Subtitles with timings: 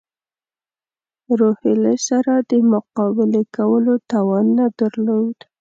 [1.39, 5.37] روهیله سره د مقابلې کولو توان نه درلود.